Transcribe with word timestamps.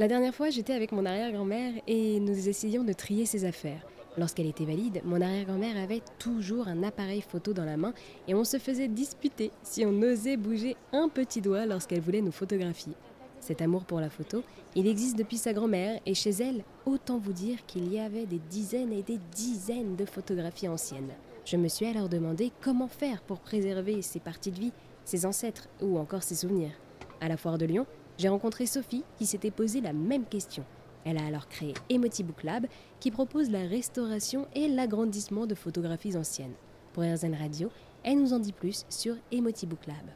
La 0.00 0.08
dernière 0.08 0.34
fois, 0.34 0.50
j'étais 0.50 0.72
avec 0.72 0.90
mon 0.90 1.06
arrière-grand-mère 1.06 1.74
et 1.86 2.18
nous 2.18 2.48
essayions 2.48 2.82
de 2.82 2.92
trier 2.92 3.26
ses 3.26 3.44
affaires. 3.44 3.80
Lorsqu'elle 4.18 4.48
était 4.48 4.64
valide, 4.64 5.00
mon 5.04 5.20
arrière-grand-mère 5.20 5.76
avait 5.76 6.02
toujours 6.18 6.66
un 6.66 6.82
appareil 6.82 7.20
photo 7.20 7.52
dans 7.52 7.64
la 7.64 7.76
main 7.76 7.94
et 8.26 8.34
on 8.34 8.42
se 8.42 8.58
faisait 8.58 8.88
disputer 8.88 9.52
si 9.62 9.86
on 9.86 10.02
osait 10.02 10.36
bouger 10.36 10.76
un 10.92 11.08
petit 11.08 11.40
doigt 11.40 11.64
lorsqu'elle 11.64 12.00
voulait 12.00 12.22
nous 12.22 12.32
photographier. 12.32 12.94
Cet 13.38 13.62
amour 13.62 13.84
pour 13.84 14.00
la 14.00 14.10
photo, 14.10 14.42
il 14.74 14.88
existe 14.88 15.16
depuis 15.16 15.36
sa 15.36 15.52
grand-mère 15.52 16.00
et 16.06 16.14
chez 16.14 16.30
elle, 16.30 16.64
autant 16.86 17.18
vous 17.18 17.32
dire 17.32 17.64
qu'il 17.64 17.92
y 17.92 18.00
avait 18.00 18.26
des 18.26 18.40
dizaines 18.50 18.92
et 18.92 19.04
des 19.04 19.20
dizaines 19.32 19.94
de 19.94 20.06
photographies 20.06 20.68
anciennes. 20.68 21.12
Je 21.44 21.56
me 21.56 21.68
suis 21.68 21.86
alors 21.86 22.08
demandé 22.08 22.50
comment 22.62 22.88
faire 22.88 23.22
pour 23.22 23.38
préserver 23.38 24.02
ses 24.02 24.18
parties 24.18 24.50
de 24.50 24.58
vie, 24.58 24.72
ses 25.04 25.24
ancêtres 25.24 25.68
ou 25.80 25.98
encore 25.98 26.24
ses 26.24 26.34
souvenirs. 26.34 26.72
À 27.20 27.28
la 27.28 27.36
foire 27.36 27.58
de 27.58 27.66
Lyon, 27.66 27.86
j'ai 28.18 28.28
rencontré 28.28 28.66
Sophie 28.66 29.04
qui 29.18 29.26
s'était 29.26 29.50
posé 29.50 29.80
la 29.80 29.92
même 29.92 30.24
question. 30.24 30.64
Elle 31.04 31.18
a 31.18 31.26
alors 31.26 31.48
créé 31.48 31.74
Emotibook 31.90 32.42
Lab 32.44 32.66
qui 33.00 33.10
propose 33.10 33.50
la 33.50 33.62
restauration 33.66 34.46
et 34.54 34.68
l'agrandissement 34.68 35.46
de 35.46 35.54
photographies 35.54 36.16
anciennes. 36.16 36.54
Pour 36.92 37.02
RZN 37.02 37.34
Radio, 37.34 37.70
elle 38.02 38.20
nous 38.20 38.32
en 38.32 38.38
dit 38.38 38.52
plus 38.52 38.86
sur 38.88 39.16
Emotibook 39.32 39.86
Lab. 39.86 40.06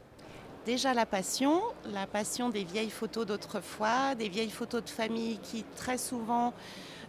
Déjà 0.65 0.93
la 0.93 1.05
passion, 1.05 1.61
la 1.91 2.07
passion 2.07 2.49
des 2.49 2.63
vieilles 2.63 2.89
photos 2.89 3.25
d'autrefois, 3.25 4.15
des 4.15 4.29
vieilles 4.29 4.49
photos 4.49 4.83
de 4.83 4.89
famille 4.89 5.39
qui 5.39 5.63
très 5.75 5.97
souvent 5.97 6.53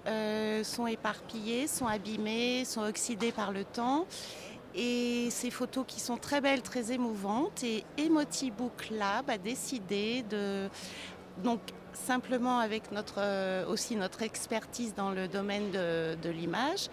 euh, 0.06 0.64
sont 0.64 0.86
éparpillées, 0.86 1.66
sont 1.66 1.86
abîmées, 1.86 2.64
sont 2.64 2.82
oxydées 2.82 3.32
par 3.32 3.52
le 3.52 3.64
temps. 3.64 4.06
Et 4.74 5.29
ces 5.30 5.51
photos 5.51 5.84
qui 5.87 6.01
sont 6.01 6.16
très 6.16 6.41
belles, 6.41 6.62
très 6.62 6.92
émouvantes. 6.92 7.65
Et 7.65 7.84
Emotibook 7.98 8.91
Lab 8.91 9.29
a 9.30 9.38
décidé 9.38 10.23
de 10.30 10.69
donc 11.43 11.60
simplement 11.93 12.59
avec 12.59 12.93
notre, 12.93 13.19
euh, 13.19 13.66
aussi 13.66 13.96
notre 13.96 14.23
expertise 14.23 14.95
dans 14.95 15.10
le 15.10 15.29
domaine 15.29 15.71
de, 15.71 16.30
l'image, 16.30 16.88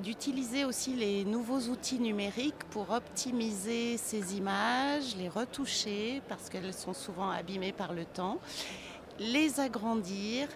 d'utiliser 0.00 0.64
aussi 0.64 0.94
les 0.94 1.24
nouveaux 1.24 1.60
outils 1.70 1.98
numériques 1.98 2.64
pour 2.70 2.90
optimiser 2.90 3.96
ces 3.96 4.36
images, 4.36 5.16
les 5.16 5.28
retoucher 5.28 6.22
parce 6.28 6.48
qu'elles 6.48 6.72
sont 6.72 6.94
souvent 6.94 7.30
abîmées 7.30 7.72
par 7.72 7.92
le 7.92 8.04
temps, 8.04 8.38
les 9.18 9.60
agrandir 9.60 10.48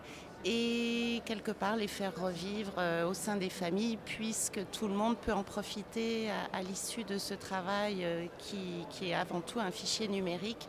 et 0.45 1.21
quelque 1.25 1.51
part 1.51 1.77
les 1.77 1.89
faire 1.89 2.13
revivre 2.21 2.73
euh, 2.79 3.09
au 3.09 3.15
sein 3.15 3.37
des 3.37 3.51
familles 3.51 3.99
puisque 4.05 4.61
tout 4.71 4.89
le 4.89 4.95
monde 4.95 5.17
peut 5.17 5.33
en 5.33 5.43
profiter 5.43 6.31
à, 6.53 6.63
l'issue 6.63 7.05
de 7.05 7.19
ce 7.19 7.35
travail 7.35 8.05
euh, 8.05 8.27
qui, 8.39 8.87
qui 8.91 9.11
est 9.11 9.15
avant 9.15 9.41
tout 9.41 9.61
un 9.61 9.71
fichier 9.71 10.09
numérique 10.09 10.69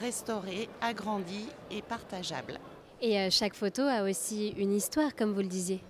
restauré, 0.00 0.68
agrandi 0.80 1.46
et 1.70 1.82
partageable. 1.82 2.58
Et 3.02 3.18
euh, 3.18 3.28
chaque 3.30 3.54
photo 3.54 3.82
a 3.82 4.02
aussi 4.02 4.48
une 4.56 4.72
histoire, 4.72 5.14
comme 5.14 5.32
vous 5.32 5.40
le 5.40 5.46
disiez. 5.46 5.80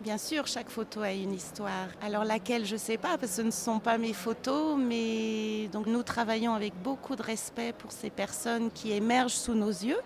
Bien 0.00 0.18
sûr, 0.18 0.46
chaque 0.46 0.70
photo 0.70 1.00
a 1.00 1.12
une 1.12 1.32
histoire. 1.32 1.88
Alors 2.00 2.24
laquelle, 2.24 2.64
je 2.64 2.74
ne 2.74 2.78
sais 2.78 2.96
pas, 2.96 3.18
parce 3.18 3.32
que 3.32 3.36
ce 3.38 3.42
ne 3.42 3.50
sont 3.50 3.80
pas 3.80 3.98
mes 3.98 4.12
photos, 4.12 4.78
mais 4.78 5.68
donc 5.72 5.86
nous 5.86 6.04
travaillons 6.04 6.54
avec 6.54 6.72
beaucoup 6.82 7.16
de 7.16 7.22
respect 7.22 7.72
pour 7.76 7.90
ces 7.90 8.10
personnes 8.10 8.70
qui 8.70 8.92
émergent 8.92 9.34
sous 9.34 9.54
nos 9.54 9.70
yeux. 9.70 9.98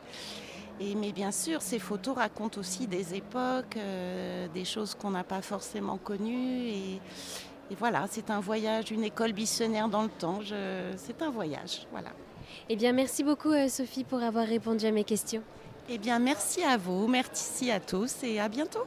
Et, 0.80 0.94
mais 0.94 1.12
bien 1.12 1.30
sûr, 1.30 1.62
ces 1.62 1.78
photos 1.78 2.16
racontent 2.16 2.58
aussi 2.58 2.86
des 2.86 3.14
époques, 3.14 3.76
euh, 3.76 4.48
des 4.52 4.64
choses 4.64 4.94
qu'on 4.94 5.10
n'a 5.10 5.24
pas 5.24 5.42
forcément 5.42 5.96
connues. 5.96 6.68
Et, 6.68 6.94
et 7.70 7.74
voilà, 7.78 8.06
c'est 8.10 8.30
un 8.30 8.40
voyage, 8.40 8.90
une 8.90 9.04
école 9.04 9.32
missionnaire 9.32 9.88
dans 9.88 10.02
le 10.02 10.08
temps. 10.08 10.40
C'est 10.96 11.22
un 11.22 11.30
voyage, 11.30 11.86
voilà. 11.90 12.10
Eh 12.68 12.76
bien, 12.76 12.92
merci 12.92 13.24
beaucoup 13.24 13.50
euh, 13.50 13.68
Sophie 13.68 14.04
pour 14.04 14.22
avoir 14.22 14.46
répondu 14.46 14.86
à 14.86 14.92
mes 14.92 15.04
questions. 15.04 15.42
Eh 15.88 15.98
bien, 15.98 16.18
merci 16.18 16.62
à 16.62 16.76
vous, 16.76 17.08
merci 17.08 17.70
à 17.70 17.80
tous 17.80 18.22
et 18.22 18.38
à 18.40 18.48
bientôt. 18.48 18.86